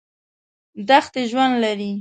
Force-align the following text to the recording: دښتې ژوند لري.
دښتې 0.87 1.21
ژوند 1.31 1.53
لري. 1.63 1.89